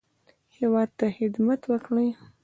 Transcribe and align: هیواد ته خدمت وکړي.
هیواد 0.57 0.89
ته 0.97 1.05
خدمت 1.17 1.61
وکړي. 1.71 2.09